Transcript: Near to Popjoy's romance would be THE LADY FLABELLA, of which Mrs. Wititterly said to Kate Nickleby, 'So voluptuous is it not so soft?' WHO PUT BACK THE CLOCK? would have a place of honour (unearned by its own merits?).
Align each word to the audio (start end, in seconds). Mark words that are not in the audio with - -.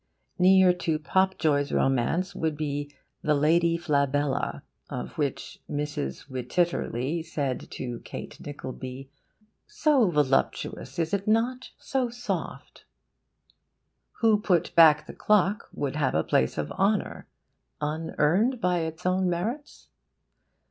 Near 0.39 0.73
to 0.73 0.97
Popjoy's 0.97 1.71
romance 1.71 2.33
would 2.33 2.57
be 2.57 2.91
THE 3.21 3.35
LADY 3.35 3.77
FLABELLA, 3.77 4.63
of 4.89 5.15
which 5.19 5.61
Mrs. 5.69 6.25
Wititterly 6.27 7.21
said 7.23 7.69
to 7.69 7.99
Kate 7.99 8.39
Nickleby, 8.43 9.11
'So 9.67 10.09
voluptuous 10.09 10.97
is 10.97 11.13
it 11.13 11.27
not 11.27 11.69
so 11.77 12.09
soft?' 12.09 12.85
WHO 14.21 14.39
PUT 14.41 14.71
BACK 14.73 15.05
THE 15.05 15.13
CLOCK? 15.13 15.69
would 15.71 15.95
have 15.97 16.15
a 16.15 16.23
place 16.23 16.57
of 16.57 16.71
honour 16.71 17.27
(unearned 17.79 18.59
by 18.59 18.79
its 18.79 19.05
own 19.05 19.29
merits?). 19.29 19.89